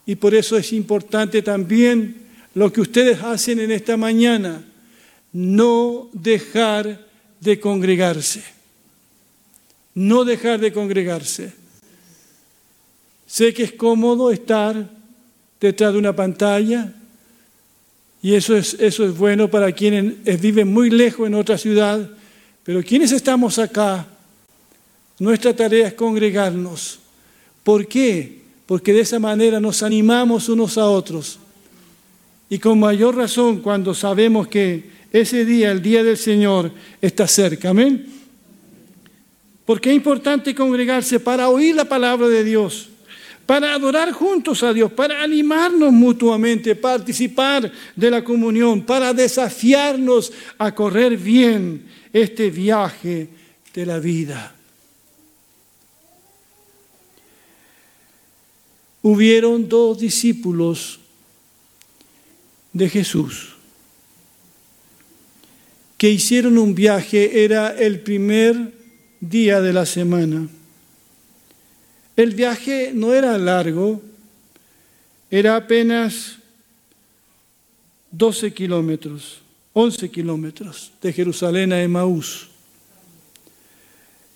Y 0.05 0.15
por 0.15 0.35
eso 0.35 0.55
es 0.55 0.71
importante 0.71 1.41
también 1.41 2.15
lo 2.53 2.71
que 2.71 2.79
ustedes 2.79 3.21
hacen 3.21 3.59
en 3.59 3.71
esta 3.71 3.97
mañana, 3.97 4.69
no 5.33 6.09
dejar 6.13 7.05
de 7.39 7.59
congregarse. 7.59 8.43
No 9.95 10.23
dejar 10.23 10.59
de 10.59 10.71
congregarse. 10.71 11.53
Sé 13.27 13.53
que 13.53 13.63
es 13.63 13.71
cómodo 13.71 14.31
estar 14.31 14.89
detrás 15.59 15.93
de 15.93 15.99
una 15.99 16.15
pantalla, 16.15 16.93
y 18.23 18.35
eso 18.35 18.55
es, 18.55 18.75
eso 18.75 19.05
es 19.05 19.17
bueno 19.17 19.49
para 19.49 19.73
quienes 19.73 20.39
viven 20.39 20.71
muy 20.71 20.89
lejos 20.89 21.27
en 21.27 21.33
otra 21.33 21.57
ciudad. 21.57 22.09
Pero 22.63 22.81
quienes 22.81 23.11
estamos 23.11 23.59
acá, 23.59 24.07
nuestra 25.19 25.53
tarea 25.53 25.87
es 25.87 25.93
congregarnos. 25.93 26.99
¿Por 27.65 27.85
qué? 27.85 28.43
Porque 28.65 28.93
de 28.93 29.01
esa 29.01 29.19
manera 29.19 29.59
nos 29.59 29.83
animamos 29.83 30.47
unos 30.47 30.77
a 30.77 30.85
otros. 30.85 31.37
Y 32.49 32.59
con 32.59 32.79
mayor 32.79 33.17
razón 33.17 33.59
cuando 33.59 33.93
sabemos 33.93 34.47
que 34.47 34.92
ese 35.13 35.45
día, 35.45 35.71
el 35.71 35.81
día 35.81 36.03
del 36.03 36.17
Señor, 36.17 36.71
está 36.99 37.27
cerca. 37.27 37.69
Amén. 37.69 38.05
Porque 39.63 39.91
es 39.91 39.95
importante 39.95 40.53
congregarse 40.53 41.19
para 41.19 41.47
oír 41.47 41.75
la 41.75 41.85
palabra 41.85 42.27
de 42.27 42.43
Dios 42.43 42.89
para 43.45 43.73
adorar 43.73 44.11
juntos 44.11 44.63
a 44.63 44.73
Dios, 44.73 44.91
para 44.91 45.21
animarnos 45.21 45.91
mutuamente, 45.91 46.75
participar 46.75 47.71
de 47.95 48.09
la 48.09 48.23
comunión, 48.23 48.85
para 48.85 49.13
desafiarnos 49.13 50.31
a 50.57 50.73
correr 50.73 51.17
bien 51.17 51.85
este 52.13 52.49
viaje 52.49 53.27
de 53.73 53.85
la 53.85 53.99
vida. 53.99 54.55
Hubieron 59.01 59.67
dos 59.67 59.99
discípulos 59.99 60.99
de 62.71 62.89
Jesús 62.89 63.52
que 65.97 66.09
hicieron 66.09 66.57
un 66.57 66.75
viaje, 66.75 67.43
era 67.43 67.69
el 67.77 67.99
primer 68.01 68.73
día 69.19 69.61
de 69.61 69.73
la 69.73 69.85
semana. 69.85 70.47
El 72.15 72.31
viaje 72.31 72.91
no 72.93 73.13
era 73.13 73.37
largo, 73.37 74.01
era 75.31 75.55
apenas 75.55 76.37
12 78.11 78.53
kilómetros, 78.53 79.41
11 79.73 80.09
kilómetros 80.11 80.91
de 81.01 81.13
Jerusalén 81.13 81.73
a 81.73 81.81
Emaús. 81.81 82.49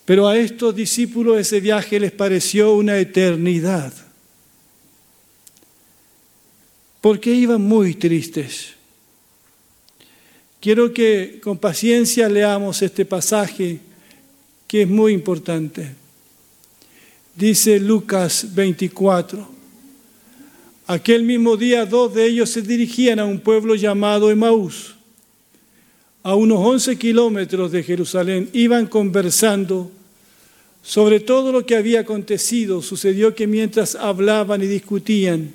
Pero 0.06 0.28
a 0.28 0.38
estos 0.38 0.74
discípulos 0.74 1.38
ese 1.38 1.60
viaje 1.60 2.00
les 2.00 2.14
pareció 2.14 2.74
una 2.74 2.98
eternidad, 2.98 3.94
porque 7.02 7.34
iban 7.34 7.62
muy 7.62 7.94
tristes. 7.94 8.77
Quiero 10.60 10.92
que 10.92 11.40
con 11.44 11.58
paciencia 11.58 12.28
leamos 12.28 12.82
este 12.82 13.06
pasaje 13.06 13.80
que 14.68 14.82
es 14.82 14.88
muy 14.88 15.14
importante. 15.14 15.96
Dice 17.36 17.80
Lucas 17.80 18.56
24. 18.56 19.48
Aquel 20.88 21.24
mismo 21.24 21.58
día 21.58 21.86
dos 21.86 22.14
de 22.14 22.26
ellos 22.26 22.50
se 22.50 22.62
dirigían 22.62 23.20
a 23.20 23.26
un 23.26 23.40
pueblo 23.40 23.76
llamado 23.76 24.32
Emaús, 24.32 24.96
a 26.24 26.34
unos 26.34 26.60
11 26.60 26.98
kilómetros 26.98 27.72
de 27.72 27.84
Jerusalén. 27.84 28.50
Iban 28.54 28.88
conversando 28.88 29.92
sobre 30.82 31.20
todo 31.20 31.52
lo 31.52 31.66
que 31.66 31.76
había 31.76 32.00
acontecido. 32.00 32.82
Sucedió 32.82 33.36
que 33.36 33.46
mientras 33.46 33.94
hablaban 33.94 34.64
y 34.64 34.68
discutían, 34.68 35.52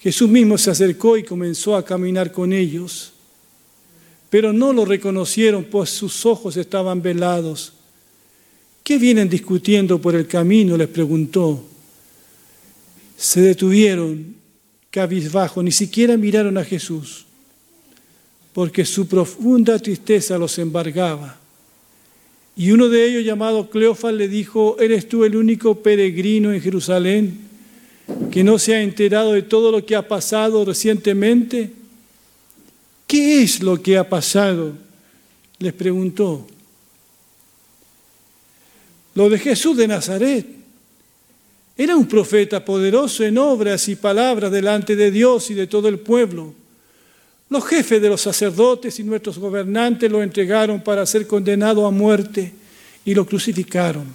Jesús 0.00 0.28
mismo 0.28 0.58
se 0.58 0.72
acercó 0.72 1.16
y 1.16 1.22
comenzó 1.22 1.76
a 1.76 1.84
caminar 1.84 2.32
con 2.32 2.52
ellos. 2.52 3.12
Pero 4.32 4.50
no 4.50 4.72
lo 4.72 4.86
reconocieron, 4.86 5.64
pues 5.64 5.90
sus 5.90 6.24
ojos 6.24 6.56
estaban 6.56 7.02
velados. 7.02 7.74
¿Qué 8.82 8.96
vienen 8.96 9.28
discutiendo 9.28 10.00
por 10.00 10.14
el 10.14 10.26
camino? 10.26 10.74
les 10.74 10.88
preguntó. 10.88 11.62
Se 13.14 13.42
detuvieron 13.42 14.34
cabizbajo, 14.90 15.62
ni 15.62 15.70
siquiera 15.70 16.16
miraron 16.16 16.56
a 16.56 16.64
Jesús, 16.64 17.26
porque 18.54 18.86
su 18.86 19.06
profunda 19.06 19.78
tristeza 19.78 20.38
los 20.38 20.58
embargaba. 20.58 21.38
Y 22.56 22.70
uno 22.70 22.88
de 22.88 23.04
ellos, 23.04 23.26
llamado 23.26 23.68
Cleofas, 23.68 24.14
le 24.14 24.28
dijo, 24.28 24.78
¿eres 24.80 25.10
tú 25.10 25.26
el 25.26 25.36
único 25.36 25.82
peregrino 25.82 26.54
en 26.54 26.62
Jerusalén 26.62 27.38
que 28.30 28.42
no 28.42 28.58
se 28.58 28.76
ha 28.76 28.80
enterado 28.80 29.34
de 29.34 29.42
todo 29.42 29.70
lo 29.70 29.84
que 29.84 29.94
ha 29.94 30.08
pasado 30.08 30.64
recientemente? 30.64 31.81
¿Qué 33.12 33.42
es 33.42 33.62
lo 33.62 33.76
que 33.82 33.98
ha 33.98 34.08
pasado? 34.08 34.72
Les 35.58 35.74
preguntó. 35.74 36.46
Lo 39.14 39.28
de 39.28 39.38
Jesús 39.38 39.76
de 39.76 39.86
Nazaret. 39.86 40.46
Era 41.76 41.94
un 41.94 42.08
profeta 42.08 42.64
poderoso 42.64 43.22
en 43.22 43.36
obras 43.36 43.86
y 43.88 43.96
palabras 43.96 44.50
delante 44.50 44.96
de 44.96 45.10
Dios 45.10 45.50
y 45.50 45.54
de 45.54 45.66
todo 45.66 45.88
el 45.88 45.98
pueblo. 45.98 46.54
Los 47.50 47.66
jefes 47.66 48.00
de 48.00 48.08
los 48.08 48.22
sacerdotes 48.22 48.98
y 48.98 49.04
nuestros 49.04 49.38
gobernantes 49.38 50.10
lo 50.10 50.22
entregaron 50.22 50.82
para 50.82 51.04
ser 51.04 51.26
condenado 51.26 51.84
a 51.84 51.90
muerte 51.90 52.50
y 53.04 53.12
lo 53.12 53.26
crucificaron. 53.26 54.06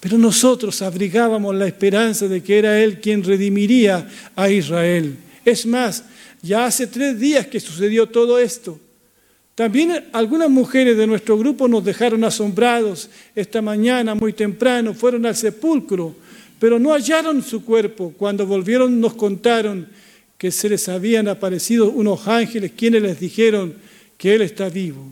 Pero 0.00 0.18
nosotros 0.18 0.82
abrigábamos 0.82 1.54
la 1.54 1.66
esperanza 1.66 2.28
de 2.28 2.42
que 2.42 2.58
era 2.58 2.78
Él 2.82 3.00
quien 3.00 3.24
redimiría 3.24 4.06
a 4.36 4.50
Israel. 4.50 5.16
Es 5.44 5.66
más, 5.66 6.04
ya 6.42 6.66
hace 6.66 6.86
tres 6.86 7.18
días 7.18 7.46
que 7.46 7.60
sucedió 7.60 8.06
todo 8.06 8.38
esto. 8.38 8.78
También 9.54 10.04
algunas 10.12 10.50
mujeres 10.50 10.96
de 10.96 11.06
nuestro 11.06 11.38
grupo 11.38 11.68
nos 11.68 11.84
dejaron 11.84 12.24
asombrados 12.24 13.08
esta 13.36 13.62
mañana 13.62 14.14
muy 14.14 14.32
temprano, 14.32 14.94
fueron 14.94 15.26
al 15.26 15.36
sepulcro, 15.36 16.14
pero 16.58 16.78
no 16.78 16.92
hallaron 16.92 17.42
su 17.42 17.64
cuerpo. 17.64 18.12
Cuando 18.16 18.46
volvieron 18.46 19.00
nos 19.00 19.14
contaron 19.14 19.88
que 20.36 20.50
se 20.50 20.68
les 20.68 20.88
habían 20.88 21.28
aparecido 21.28 21.90
unos 21.90 22.26
ángeles 22.26 22.72
quienes 22.76 23.02
les 23.02 23.20
dijeron 23.20 23.74
que 24.18 24.34
Él 24.34 24.42
está 24.42 24.68
vivo. 24.68 25.04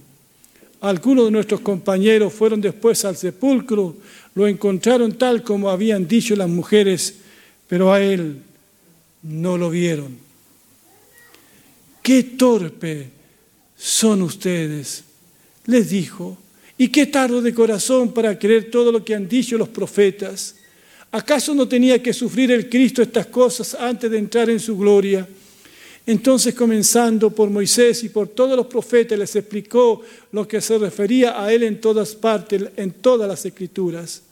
Algunos 0.81 1.27
de 1.27 1.31
nuestros 1.31 1.61
compañeros 1.61 2.33
fueron 2.33 2.61
después 2.61 3.05
al 3.05 3.17
sepulcro, 3.17 3.97
lo 4.35 4.49
encontraron 4.49 5.13
tal 5.13 5.45
como 5.45 5.71
habían 5.71 6.09
dicho 6.09 6.35
las 6.35 6.49
mujeres, 6.49 7.15
pero 7.69 7.93
a 7.93 8.01
Él 8.03 8.39
no 9.23 9.57
lo 9.57 9.71
vieron. 9.71 10.17
Qué 12.03 12.23
torpe 12.23 13.11
son 13.77 14.23
ustedes, 14.23 15.05
les 15.67 15.91
dijo, 15.91 16.39
y 16.77 16.89
qué 16.89 17.07
tardo 17.07 17.41
de 17.41 17.55
corazón 17.55 18.13
para 18.13 18.39
creer 18.39 18.71
todo 18.71 18.91
lo 18.91 19.05
que 19.05 19.15
han 19.15 19.29
dicho 19.29 19.57
los 19.57 19.69
profetas. 19.69 20.57
¿Acaso 21.13 21.55
no 21.55 21.69
tenía 21.69 22.03
que 22.03 22.13
sufrir 22.13 22.51
el 22.51 22.69
Cristo 22.69 23.03
estas 23.03 23.27
cosas 23.27 23.75
antes 23.75 24.11
de 24.11 24.19
entrar 24.19 24.51
en 24.51 24.59
su 24.59 24.77
gloria? 24.77 25.29
Entonces, 26.05 26.55
comenzando 26.55 27.31
por 27.31 27.51
Moisés 27.51 28.03
y 28.03 28.09
por 28.09 28.29
todos 28.29 28.57
los 28.57 28.67
profetas, 28.67 29.19
les 29.19 29.37
explicó 29.37 30.03
lo 30.33 30.49
que 30.49 30.61
se 30.61 30.77
refería 30.79 31.41
a 31.41 31.53
él 31.53 31.63
en 31.63 31.81
todas 31.81 32.17
partes, 32.17 32.63
en 32.77 32.91
todas 32.91 33.29
las 33.29 33.45
escrituras. 33.47 34.23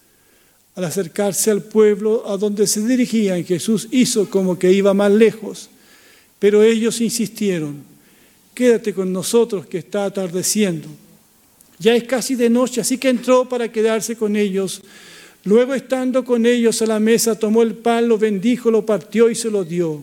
Al 0.80 0.87
acercarse 0.87 1.50
al 1.50 1.62
pueblo 1.62 2.26
a 2.26 2.38
donde 2.38 2.66
se 2.66 2.80
dirigían, 2.80 3.44
Jesús 3.44 3.87
hizo 3.90 4.30
como 4.30 4.58
que 4.58 4.72
iba 4.72 4.94
más 4.94 5.12
lejos, 5.12 5.68
pero 6.38 6.62
ellos 6.62 7.02
insistieron, 7.02 7.82
quédate 8.54 8.94
con 8.94 9.12
nosotros 9.12 9.66
que 9.66 9.76
está 9.76 10.06
atardeciendo. 10.06 10.88
Ya 11.78 11.94
es 11.94 12.04
casi 12.04 12.34
de 12.34 12.49
noche, 12.49 12.80
así 12.80 12.96
que 12.96 13.10
entró 13.10 13.46
para 13.46 13.70
quedarse 13.70 14.16
con 14.16 14.37
ellos. 14.37 14.80
Luego, 15.44 15.75
estando 15.75 16.25
con 16.25 16.46
ellos 16.46 16.80
a 16.80 16.87
la 16.87 16.99
mesa, 16.99 17.38
tomó 17.38 17.60
el 17.60 17.75
pan, 17.75 18.08
lo 18.08 18.16
bendijo, 18.16 18.70
lo 18.70 18.87
partió 18.87 19.28
y 19.28 19.34
se 19.34 19.50
lo 19.50 19.64
dio. 19.64 20.02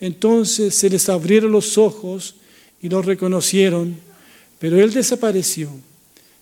Entonces 0.00 0.74
se 0.74 0.88
les 0.88 1.10
abrieron 1.10 1.52
los 1.52 1.76
ojos 1.76 2.36
y 2.80 2.88
lo 2.88 3.02
reconocieron, 3.02 3.96
pero 4.58 4.80
él 4.80 4.94
desapareció. 4.94 5.68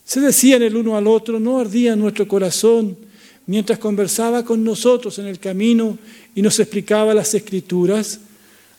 Se 0.04 0.20
decían 0.20 0.62
el 0.62 0.76
uno 0.76 0.96
al 0.96 1.08
otro, 1.08 1.40
no 1.40 1.58
ardía 1.58 1.96
nuestro 1.96 2.28
corazón 2.28 3.07
mientras 3.48 3.80
conversaba 3.80 4.44
con 4.44 4.62
nosotros 4.62 5.18
en 5.18 5.26
el 5.26 5.40
camino 5.40 5.98
y 6.36 6.42
nos 6.42 6.60
explicaba 6.60 7.12
las 7.12 7.34
escrituras. 7.34 8.20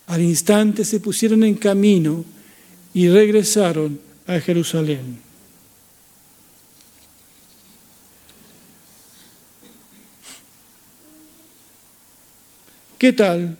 Al 0.07 0.21
instante 0.21 0.85
se 0.85 1.01
pusieron 1.01 1.43
en 1.43 1.55
camino 1.55 2.23
y 2.93 3.09
regresaron 3.09 3.99
a 4.25 4.39
Jerusalén. 4.39 5.19
¿Qué 12.97 13.11
tal? 13.11 13.57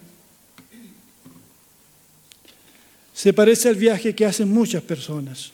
se 3.19 3.33
parece 3.33 3.67
al 3.67 3.75
viaje 3.75 4.15
que 4.15 4.25
hacen 4.25 4.47
muchas 4.47 4.81
personas. 4.81 5.51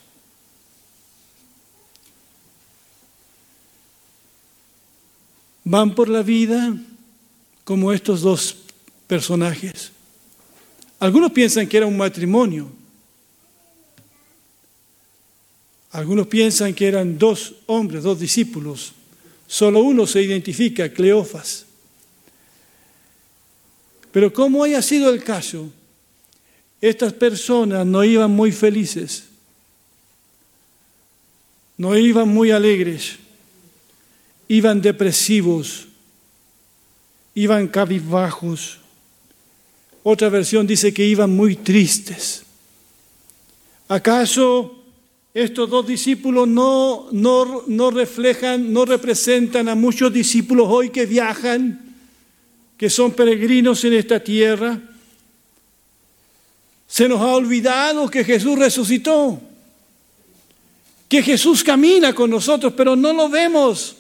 Van 5.66 5.94
por 5.94 6.08
la 6.08 6.22
vida 6.22 6.78
como 7.64 7.92
estos 7.92 8.22
dos 8.22 8.56
personajes. 9.08 9.92
Algunos 11.00 11.32
piensan 11.32 11.68
que 11.68 11.78
era 11.78 11.88
un 11.88 11.98
matrimonio. 11.98 12.72
Algunos 15.92 16.28
piensan 16.28 16.74
que 16.74 16.88
eran 16.88 17.18
dos 17.18 17.56
hombres, 17.66 18.04
dos 18.04 18.20
discípulos. 18.20 18.94
Solo 19.48 19.82
uno 19.82 20.06
se 20.06 20.22
identifica, 20.22 20.88
Cleofas. 20.90 21.66
Pero 24.12 24.32
como 24.32 24.64
haya 24.64 24.82
sido 24.82 25.10
el 25.10 25.24
caso, 25.24 25.70
estas 26.80 27.12
personas 27.14 27.86
no 27.86 28.04
iban 28.04 28.32
muy 28.32 28.52
felices, 28.52 29.26
no 31.78 31.98
iban 31.98 32.30
muy 32.30 32.52
alegres, 32.52 33.18
iban 34.48 34.82
depresivos, 34.82 35.88
iban 37.34 37.68
cabizbajos. 37.68 38.80
Otra 40.04 40.30
versión 40.30 40.68
dice 40.68 40.94
que 40.94 41.06
iban 41.06 41.36
muy 41.36 41.56
tristes. 41.56 42.44
¿Acaso 43.88 44.84
estos 45.34 45.70
dos 45.70 45.86
discípulos 45.86 46.48
no, 46.48 47.08
no, 47.12 47.64
no 47.68 47.92
reflejan, 47.92 48.72
no 48.72 48.86
representan 48.86 49.68
a 49.68 49.76
muchos 49.76 50.14
discípulos 50.14 50.68
hoy 50.70 50.90
que 50.90 51.06
viajan, 51.06 51.96
que 52.78 52.90
son 52.90 53.12
peregrinos 53.12 53.84
en 53.84 53.94
esta 53.94 54.20
tierra? 54.20 54.80
Se 56.88 57.10
nos 57.10 57.20
ha 57.20 57.36
olvidado 57.36 58.10
que 58.10 58.24
Jesús 58.24 58.58
resucitó, 58.58 59.42
que 61.10 61.22
Jesús 61.24 61.64
camina 61.64 62.14
con 62.14 62.30
nosotros, 62.30 62.74
pero 62.76 62.96
no 62.96 63.12
lo 63.12 63.28
vemos. 63.28 63.98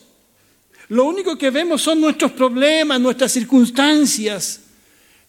Lo 0.89 1.05
único 1.05 1.37
que 1.37 1.49
vemos 1.49 1.81
son 1.81 1.99
nuestros 1.99 2.31
problemas, 2.31 2.99
nuestras 3.01 3.31
circunstancias, 3.31 4.61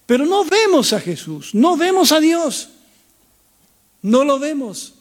pero 0.04 0.26
no 0.26 0.44
vemos 0.44 0.92
a 0.92 1.00
Jesús, 1.00 1.54
no 1.54 1.76
vemos 1.76 2.12
a 2.12 2.20
Dios, 2.20 2.68
no 4.02 4.24
lo 4.24 4.38
vemos. 4.38 4.94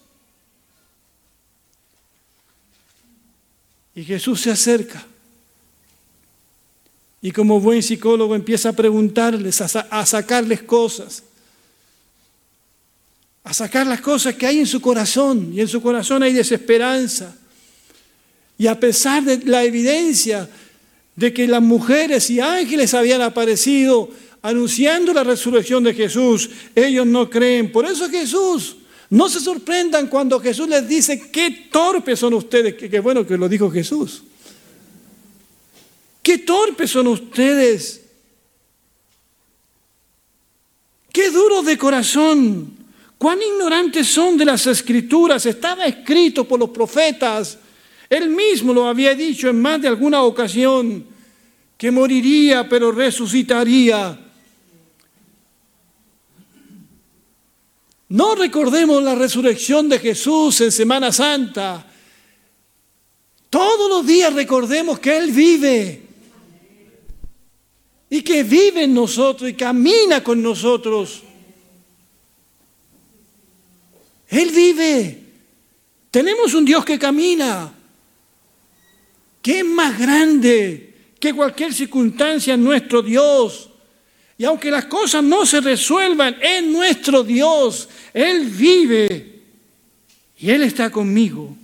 Y 3.93 4.03
Jesús 4.03 4.41
se 4.41 4.51
acerca. 4.51 5.05
Y 7.21 7.31
como 7.31 7.59
buen 7.59 7.81
psicólogo 7.81 8.35
empieza 8.35 8.69
a 8.69 8.73
preguntarles, 8.73 9.61
a, 9.61 10.05
sacarles 10.05 10.61
cosas 10.63 11.23
a 13.45 13.53
sacar 13.53 13.85
las 13.85 14.01
cosas 14.01 14.33
que 14.33 14.47
hay 14.47 14.57
en 14.57 14.65
su 14.65 14.81
corazón, 14.81 15.51
y 15.53 15.61
en 15.61 15.67
su 15.67 15.79
corazón 15.79 16.23
hay 16.23 16.33
desesperanza. 16.33 17.35
Y 18.57 18.67
a 18.67 18.79
pesar 18.79 19.23
de 19.23 19.39
la 19.45 19.63
evidencia 19.63 20.49
de 21.15 21.33
que 21.33 21.47
las 21.47 21.61
mujeres 21.61 22.29
y 22.29 22.39
ángeles 22.39 22.93
habían 22.93 23.21
aparecido 23.21 24.09
anunciando 24.41 25.13
la 25.13 25.23
resurrección 25.23 25.83
de 25.83 25.93
Jesús, 25.93 26.49
ellos 26.75 27.05
no 27.07 27.29
creen. 27.29 27.71
Por 27.71 27.85
eso 27.85 28.09
Jesús, 28.09 28.77
no 29.09 29.29
se 29.29 29.39
sorprendan 29.39 30.07
cuando 30.07 30.39
Jesús 30.39 30.67
les 30.67 30.87
dice, 30.87 31.29
qué 31.31 31.67
torpes 31.71 32.19
son 32.19 32.33
ustedes, 32.33 32.75
qué 32.75 32.99
bueno 32.99 33.25
que 33.25 33.37
lo 33.37 33.49
dijo 33.49 33.71
Jesús. 33.71 34.23
Qué 36.25 36.39
torpes 36.39 36.89
son 36.89 37.07
ustedes. 37.07 38.01
Qué 41.13 41.29
duros 41.29 41.65
de 41.65 41.77
corazón. 41.77 42.73
Cuán 43.17 43.39
ignorantes 43.41 44.07
son 44.07 44.35
de 44.35 44.45
las 44.45 44.65
escrituras. 44.65 45.45
Estaba 45.45 45.85
escrito 45.85 46.47
por 46.47 46.59
los 46.59 46.71
profetas. 46.71 47.59
Él 48.09 48.29
mismo 48.29 48.73
lo 48.73 48.87
había 48.87 49.15
dicho 49.15 49.49
en 49.49 49.61
más 49.61 49.81
de 49.81 49.87
alguna 49.87 50.23
ocasión, 50.23 51.05
que 51.77 51.91
moriría 51.91 52.67
pero 52.69 52.91
resucitaría. 52.91 54.19
No 58.09 58.35
recordemos 58.35 59.01
la 59.03 59.15
resurrección 59.15 59.89
de 59.89 59.99
Jesús 59.99 60.61
en 60.61 60.71
Semana 60.71 61.11
Santa. 61.11 61.85
Todos 63.49 63.89
los 63.89 64.05
días 64.05 64.33
recordemos 64.33 64.99
que 64.99 65.17
Él 65.17 65.31
vive 65.31 66.01
y 68.09 68.21
que 68.21 68.43
vive 68.43 68.83
en 68.83 68.93
nosotros 68.93 69.49
y 69.49 69.53
camina 69.55 70.23
con 70.23 70.41
nosotros. 70.41 71.23
Él 74.27 74.51
vive. 74.51 75.23
Tenemos 76.11 76.53
un 76.53 76.63
Dios 76.63 76.85
que 76.85 76.97
camina, 76.97 77.73
que 79.45 79.60
es 79.60 79.65
más 79.65 79.99
grande 79.99 81.12
que 81.19 81.31
cualquier 81.31 81.71
circunstancia 81.71 82.58
nuestro 82.58 83.03
Dios. 83.03 83.69
Y 84.39 84.43
aunque 84.43 84.71
las 84.71 84.86
cosas 84.86 85.23
no 85.23 85.45
se 85.45 85.62
resuelvan, 85.62 86.36
en 86.41 86.73
nuestro 86.73 87.23
Dios. 87.23 87.88
Él 88.12 88.47
vive 88.47 89.43
y 90.39 90.49
Él 90.49 90.63
está 90.63 90.89
conmigo. 90.89 91.55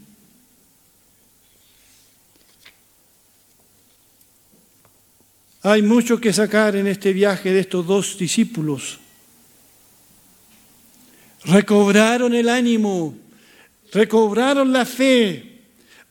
Hay 5.63 5.82
mucho 5.82 6.22
que 6.22 6.32
sacar 6.32 6.76
en 6.76 6.86
este 6.86 7.12
viaje 7.13 7.52
de 7.52 7.62
estos 7.62 7.88
dos 7.88 8.15
discípulos 8.15 9.00
recobraron 11.46 12.36
el 12.36 12.48
ánimo, 12.48 13.17
recobraron 13.91 14.72
la 14.72 14.86
fe, 14.86 15.51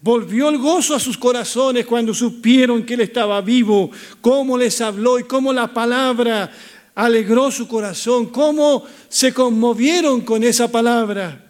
Volvió 0.02 0.48
el 0.48 0.56
gozo 0.56 0.94
a 0.94 1.00
sus 1.00 1.18
corazones 1.18 1.84
cuando 1.84 2.14
supieron 2.14 2.84
que 2.84 2.94
Él 2.94 3.00
estaba 3.00 3.40
vivo, 3.42 3.90
cómo 4.22 4.56
les 4.56 4.80
habló 4.80 5.18
y 5.18 5.24
cómo 5.24 5.52
la 5.52 5.74
palabra 5.74 6.50
alegró 6.94 7.50
su 7.50 7.68
corazón, 7.68 8.26
cómo 8.30 8.84
se 9.10 9.34
conmovieron 9.34 10.22
con 10.22 10.42
esa 10.42 10.72
palabra. 10.72 11.46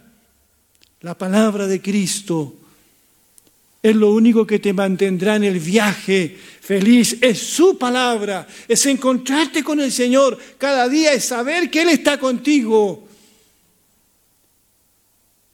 La 1.03 1.17
palabra 1.17 1.69
de 1.69 1.81
Cristo 1.81 2.57
es 3.81 3.95
lo 3.95 4.13
único 4.13 4.45
que 4.45 4.59
te 4.59 4.73
mantendrá 4.73 5.37
en 5.37 5.45
el 5.45 5.61
viaje 5.61 6.37
feliz. 6.61 7.19
Es 7.21 7.39
su 7.39 7.79
palabra, 7.79 8.49
es 8.67 8.85
encontrarte 8.87 9.63
con 9.63 9.79
el 9.79 9.93
Señor 9.93 10.37
cada 10.59 10.89
día, 10.89 11.13
es 11.13 11.25
saber 11.25 11.71
que 11.71 11.83
Él 11.83 11.91
está 11.91 12.19
contigo, 12.19 13.07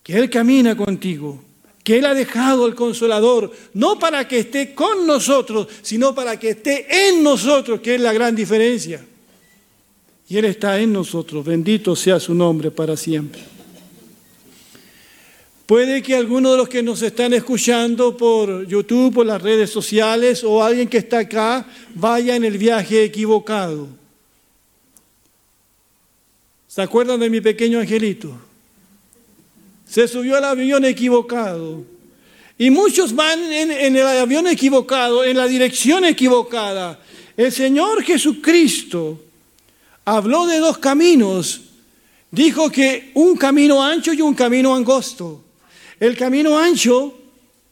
que 0.02 0.16
Él 0.16 0.30
camina 0.30 0.74
contigo 0.74 1.45
que 1.86 1.98
Él 1.98 2.04
ha 2.04 2.14
dejado 2.14 2.66
el 2.66 2.74
consolador, 2.74 3.52
no 3.74 3.96
para 3.96 4.26
que 4.26 4.40
esté 4.40 4.74
con 4.74 5.06
nosotros, 5.06 5.68
sino 5.82 6.16
para 6.16 6.36
que 6.36 6.48
esté 6.50 6.84
en 7.08 7.22
nosotros, 7.22 7.80
que 7.80 7.94
es 7.94 8.00
la 8.00 8.12
gran 8.12 8.34
diferencia. 8.34 9.06
Y 10.28 10.36
Él 10.36 10.46
está 10.46 10.80
en 10.80 10.92
nosotros, 10.92 11.44
bendito 11.44 11.94
sea 11.94 12.18
su 12.18 12.34
nombre 12.34 12.72
para 12.72 12.96
siempre. 12.96 13.40
Puede 15.64 16.02
que 16.02 16.16
algunos 16.16 16.50
de 16.50 16.58
los 16.58 16.68
que 16.68 16.82
nos 16.82 17.02
están 17.02 17.32
escuchando 17.34 18.16
por 18.16 18.66
YouTube, 18.66 19.14
por 19.14 19.26
las 19.26 19.40
redes 19.40 19.70
sociales, 19.70 20.42
o 20.42 20.64
alguien 20.64 20.88
que 20.88 20.98
está 20.98 21.20
acá, 21.20 21.68
vaya 21.94 22.34
en 22.34 22.44
el 22.44 22.58
viaje 22.58 23.04
equivocado. 23.04 23.86
¿Se 26.66 26.82
acuerdan 26.82 27.20
de 27.20 27.30
mi 27.30 27.40
pequeño 27.40 27.78
angelito? 27.78 28.45
Se 29.88 30.08
subió 30.08 30.36
al 30.36 30.44
avión 30.44 30.84
equivocado. 30.84 31.84
Y 32.58 32.70
muchos 32.70 33.14
van 33.14 33.38
en, 33.52 33.96
el 33.96 34.06
avión 34.06 34.46
equivocado, 34.46 35.24
en 35.24 35.36
la 35.36 35.46
dirección 35.46 36.04
equivocada. 36.04 36.98
El 37.36 37.52
Señor 37.52 38.02
Jesucristo 38.02 39.20
habló 40.04 40.46
de 40.46 40.58
dos 40.58 40.78
caminos. 40.78 41.60
Dijo 42.30 42.70
que 42.70 43.10
un 43.14 43.36
camino 43.36 43.82
ancho 43.82 44.12
y 44.12 44.22
un 44.22 44.34
camino 44.34 44.74
angosto. 44.74 45.44
El 46.00 46.16
camino 46.16 46.58
ancho, 46.58 47.16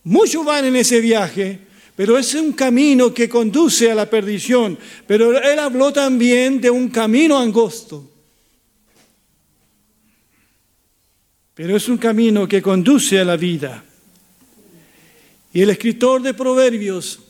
muchos 0.05 0.44
van 0.44 0.66
en 0.66 0.77
ese 0.77 1.00
viaje, 1.00 1.59
pero 1.96 2.18
es 2.18 2.35
un 2.35 2.53
camino 2.53 3.12
que 3.12 3.29
conduce 3.29 3.90
a 3.90 3.94
la 3.94 4.09
perdición. 4.09 4.79
Pero 5.07 5.38
él 5.38 5.59
habló 5.59 5.92
también 5.92 6.61
de 6.61 6.70
un 6.70 6.88
camino 6.88 7.38
angosto. 7.38 8.13
Pero 11.54 11.76
es 11.76 11.88
un 11.88 11.98
camino 11.98 12.48
que 12.48 12.60
conduce 12.60 13.18
a 13.20 13.24
la 13.24 13.36
vida. 13.36 13.84
Y 15.52 15.62
el 15.62 15.70
escritor 15.70 16.20
de 16.20 16.34
Proverbios, 16.34 17.20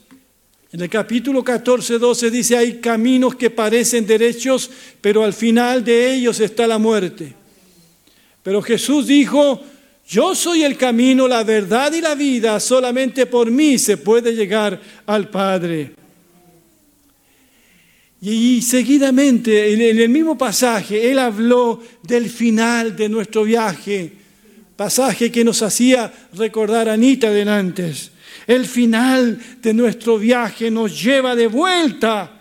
en 0.72 0.80
el 0.80 0.88
capítulo 0.88 1.44
14, 1.44 1.98
12, 1.98 2.30
dice, 2.30 2.56
hay 2.56 2.80
caminos 2.80 3.34
que 3.36 3.50
parecen 3.50 4.06
derechos, 4.06 4.70
pero 5.00 5.22
al 5.22 5.34
final 5.34 5.84
de 5.84 6.14
ellos 6.14 6.40
está 6.40 6.66
la 6.66 6.78
muerte. 6.78 7.34
Pero 8.42 8.62
Jesús 8.62 9.06
dijo, 9.06 9.60
yo 10.08 10.34
soy 10.34 10.64
el 10.64 10.76
camino, 10.76 11.28
la 11.28 11.44
verdad 11.44 11.92
y 11.92 12.00
la 12.00 12.14
vida, 12.14 12.58
solamente 12.60 13.26
por 13.26 13.50
mí 13.50 13.78
se 13.78 13.98
puede 13.98 14.34
llegar 14.34 14.80
al 15.06 15.28
Padre. 15.28 15.94
Y 18.26 18.62
seguidamente, 18.62 19.74
en 19.74 19.98
el 20.00 20.08
mismo 20.08 20.38
pasaje, 20.38 21.10
él 21.10 21.18
habló 21.18 21.82
del 22.02 22.30
final 22.30 22.96
de 22.96 23.06
nuestro 23.06 23.44
viaje, 23.44 24.10
pasaje 24.76 25.30
que 25.30 25.44
nos 25.44 25.60
hacía 25.60 26.10
recordar 26.32 26.88
a 26.88 26.94
Anita 26.94 27.30
de 27.30 27.42
antes. 27.42 28.12
El 28.46 28.64
final 28.64 29.38
de 29.60 29.74
nuestro 29.74 30.16
viaje 30.16 30.70
nos 30.70 31.02
lleva 31.02 31.36
de 31.36 31.48
vuelta 31.48 32.40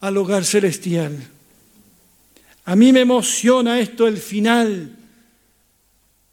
al 0.00 0.16
hogar 0.16 0.44
celestial. 0.44 1.16
A 2.64 2.74
mí 2.74 2.92
me 2.92 3.02
emociona 3.02 3.78
esto, 3.78 4.08
el 4.08 4.16
final. 4.16 4.90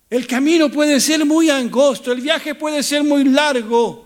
El 0.09 0.25
camino 0.25 0.71
puede 0.71 0.99
ser 0.99 1.23
muy 1.27 1.51
angosto, 1.51 2.11
el 2.11 2.21
viaje 2.21 2.55
puede 2.55 2.81
ser 2.81 3.03
muy 3.03 3.23
largo. 3.23 4.03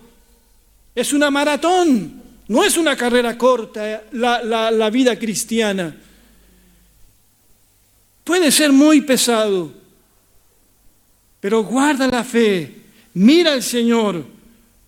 Es 0.94 1.14
una 1.14 1.32
maratón. 1.32 2.15
No 2.48 2.64
es 2.64 2.78
una 2.78 2.96
carrera 2.96 3.38
corta 3.38 4.04
la, 4.12 4.90
vida 4.92 5.18
cristiana. 5.18 5.96
Puede 8.24 8.52
ser 8.52 8.72
muy 8.72 9.02
pesado, 9.02 9.72
pero 11.40 11.64
guarda 11.64 12.08
la 12.08 12.24
fe, 12.24 12.72
mira 13.14 13.54
al 13.54 13.64
Señor, 13.64 14.26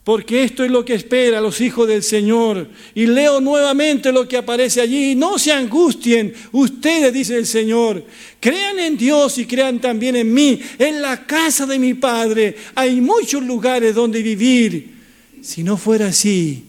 porque 0.03 0.43
esto 0.43 0.63
es 0.63 0.71
lo 0.71 0.85
que 0.85 0.93
espera 0.93 1.39
a 1.39 1.41
los 1.41 1.59
hijos 1.59 1.87
del 1.87 2.01
Señor. 2.01 2.69
Y 2.95 3.07
leo 3.07 3.41
nuevamente 3.41 4.11
lo 4.11 4.27
que 4.27 4.37
aparece 4.37 4.79
allí. 4.79 5.15
No 5.15 5.37
se 5.37 5.51
angustien, 5.51 6.33
ustedes, 6.53 7.11
dice 7.11 7.35
el 7.35 7.45
Señor. 7.45 8.05
Crean 8.39 8.79
en 8.79 8.97
Dios 8.97 9.37
y 9.37 9.45
crean 9.45 9.79
también 9.79 10.15
en 10.15 10.33
mí. 10.33 10.61
En 10.79 11.01
la 11.01 11.25
casa 11.25 11.65
de 11.65 11.77
mi 11.77 11.93
Padre 11.93 12.55
hay 12.73 13.01
muchos 13.01 13.43
lugares 13.43 13.95
donde 13.95 14.23
vivir. 14.23 14.95
Si 15.41 15.61
no 15.61 15.75
fuera 15.75 16.07
así, 16.07 16.66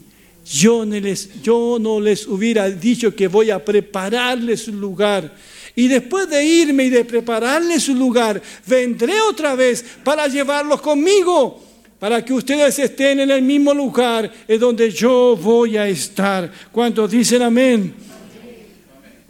yo 0.50 0.84
no, 0.86 2.00
les, 2.00 2.26
hubiera 2.26 2.70
dicho 2.70 3.14
que 3.14 3.28
voy 3.28 3.50
a 3.50 3.62
prepararles 3.62 4.68
un 4.68 4.80
lugar. 4.80 5.34
Y 5.76 5.88
después 5.88 6.28
de 6.28 6.44
irme 6.44 6.84
y 6.84 6.90
de 6.90 7.04
prepararles 7.04 7.88
un 7.88 7.98
lugar, 7.98 8.40
vendré 8.66 9.20
otra 9.20 9.54
vez 9.54 9.84
para 10.02 10.26
llevarlos 10.26 10.80
conmigo, 10.80 11.62
para 11.98 12.24
que 12.24 12.32
ustedes 12.32 12.78
estén 12.78 13.20
en 13.20 13.30
el 13.30 13.42
mismo 13.42 13.74
lugar 13.74 14.32
en 14.48 14.58
donde 14.58 14.90
yo 14.90 15.36
voy 15.36 15.76
a 15.76 15.86
estar. 15.86 16.50
¿Cuántos 16.72 17.10
dicen 17.10 17.42
amén? 17.42 17.94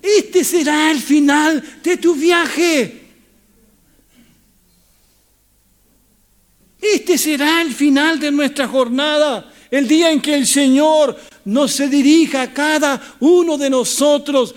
Este 0.01 0.45
será 0.45 0.91
el 0.91 1.01
final 1.01 1.63
de 1.83 1.97
tu 1.97 2.15
viaje. 2.15 3.03
Este 6.81 7.19
será 7.19 7.61
el 7.61 7.75
final 7.75 8.21
de 8.21 8.31
nuestra 8.31 8.69
jornada. 8.69 9.53
El 9.71 9.87
día 9.87 10.11
en 10.11 10.21
que 10.21 10.35
el 10.35 10.47
Señor 10.47 11.17
nos 11.45 11.73
se 11.73 11.89
dirija 11.89 12.43
a 12.43 12.53
cada 12.53 13.17
uno 13.21 13.59
de 13.59 13.71
nosotros, 13.71 14.55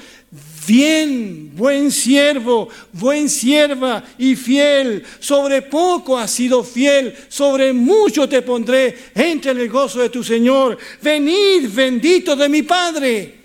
bien, 0.67 1.52
buen 1.56 1.91
siervo, 1.91 2.69
buen 2.93 3.30
sierva 3.30 4.04
y 4.17 4.36
fiel, 4.36 5.04
sobre 5.19 5.62
poco 5.63 6.17
has 6.17 6.32
sido 6.32 6.63
fiel, 6.63 7.13
sobre 7.30 7.74
mucho 7.74 8.28
te 8.28 8.41
pondré, 8.41 9.12
entre 9.15 9.52
en 9.52 9.60
el 9.60 9.69
gozo 9.69 10.00
de 10.00 10.10
tu 10.10 10.24
Señor, 10.24 10.78
venid 11.02 11.69
bendito 11.74 12.36
de 12.36 12.50
mi 12.50 12.63
Padre. 12.63 13.36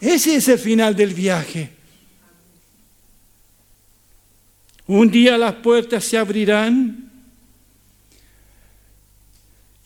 Ese 0.00 0.36
es 0.36 0.48
el 0.48 0.58
final 0.58 0.94
del 0.94 1.14
viaje. 1.14 1.70
Un 4.88 5.10
día 5.10 5.36
las 5.36 5.54
puertas 5.54 6.04
se 6.04 6.16
abrirán 6.16 7.05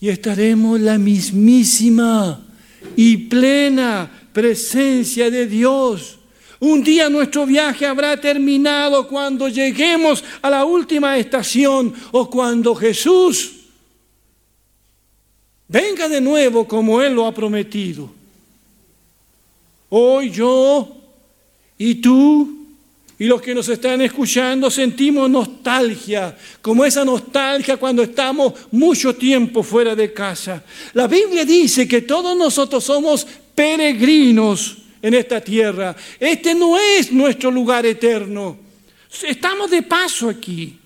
y 0.01 0.09
estaremos 0.09 0.79
la 0.79 0.97
mismísima 0.97 2.43
y 2.95 3.17
plena 3.17 4.11
presencia 4.33 5.29
de 5.29 5.45
Dios. 5.45 6.17
Un 6.59 6.83
día 6.83 7.07
nuestro 7.07 7.45
viaje 7.45 7.85
habrá 7.85 8.19
terminado 8.19 9.07
cuando 9.07 9.47
lleguemos 9.47 10.23
a 10.41 10.49
la 10.49 10.65
última 10.65 11.17
estación 11.17 11.93
o 12.11 12.29
cuando 12.29 12.73
Jesús 12.73 13.53
venga 15.67 16.09
de 16.09 16.19
nuevo 16.19 16.67
como 16.67 16.99
Él 17.01 17.13
lo 17.13 17.27
ha 17.27 17.33
prometido. 17.33 18.11
Hoy 19.89 20.31
yo 20.31 20.97
y 21.77 21.95
tú 21.95 22.60
y 23.21 23.25
los 23.25 23.39
que 23.39 23.53
nos 23.53 23.69
están 23.69 24.01
escuchando 24.01 24.71
sentimos 24.71 25.29
nostalgia, 25.29 26.35
como 26.59 26.83
esa 26.83 27.05
nostalgia 27.05 27.77
cuando 27.77 28.01
estamos 28.01 28.51
mucho 28.71 29.15
tiempo 29.15 29.61
fuera 29.61 29.95
de 29.95 30.11
casa. 30.11 30.63
La 30.93 31.05
Biblia 31.05 31.45
dice 31.45 31.87
que 31.87 32.01
todos 32.01 32.35
nosotros 32.35 32.83
somos 32.83 33.27
peregrinos 33.53 34.75
en 35.03 35.13
esta 35.13 35.39
tierra. 35.39 35.95
Este 36.19 36.55
no 36.55 36.79
es 36.79 37.11
nuestro 37.11 37.51
lugar 37.51 37.85
eterno. 37.85 38.57
Estamos 39.21 39.69
de 39.69 39.83
paso 39.83 40.27
aquí. 40.27 40.79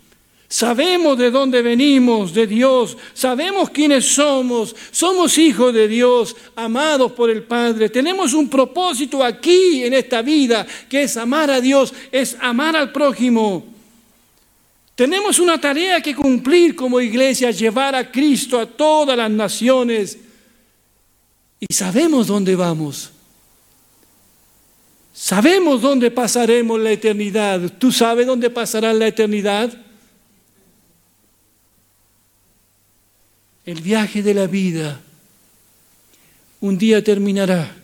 Sabemos 0.47 1.17
de 1.17 1.31
dónde 1.31 1.62
venimos, 1.62 2.34
de 2.34 2.45
Dios, 2.45 2.95
sabemos 3.13 3.71
quiénes 3.71 4.05
somos, 4.05 4.75
somos 4.91 5.38
hijos 5.39 5.73
de 5.73 5.88
Dios, 5.88 6.36
amados 6.55 7.12
por 7.13 7.31
el 7.31 7.43
Padre. 7.43 7.89
Tenemos 7.89 8.34
un 8.34 8.47
propósito 8.47 9.23
aquí 9.23 9.84
en 9.84 9.93
esta 9.93 10.21
vida, 10.21 10.65
que 10.88 11.03
es 11.03 11.17
amar 11.17 11.49
a 11.49 11.60
Dios, 11.60 11.93
es 12.12 12.38
amar 12.39 12.75
al 12.75 12.91
prójimo. 12.91 13.65
Tenemos 14.93 15.39
una 15.39 15.60
tarea 15.60 15.99
que 15.99 16.15
cumplir 16.15 16.75
como 16.75 17.01
iglesia, 17.01 17.51
llevar 17.51 17.95
a 17.95 18.10
Cristo 18.12 18.60
a 18.60 18.65
todas 18.65 19.17
las 19.17 19.31
naciones. 19.31 20.17
Y 21.60 21.73
sabemos 21.73 22.27
dónde 22.27 22.55
vamos. 22.55 23.12
Sabemos 25.12 25.81
dónde 25.81 26.12
pasaremos 26.12 26.79
la 26.79 26.91
eternidad. 26.91 27.62
¿Tú 27.79 27.91
sabes 27.91 28.27
dónde 28.27 28.49
pasará 28.49 28.93
la 28.93 29.08
eternidad? 29.08 29.85
El 33.65 33.82
viaje 33.82 34.21
de 34.21 34.34
la 34.34 34.47
vida 34.47 35.01
un 36.62 36.78
día 36.78 37.04
terminará. 37.04 37.75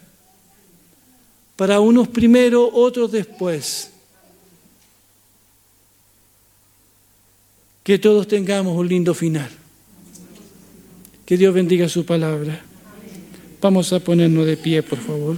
Para 1.56 1.80
unos 1.80 2.08
primero, 2.08 2.68
otros 2.74 3.12
después. 3.12 3.92
Que 7.84 8.00
todos 8.00 8.28
tengamos 8.28 8.76
un 8.76 8.88
lindo 8.88 9.14
final. 9.14 9.50
Que 11.26 11.38
Dios 11.38 11.54
bendiga 11.54 11.88
su 11.90 12.06
palabra. 12.06 12.64
Vamos 13.62 13.94
a 13.94 14.00
ponernos 14.00 14.46
de 14.46 14.58
pie, 14.58 14.82
por 14.82 15.00
favor. 15.00 15.38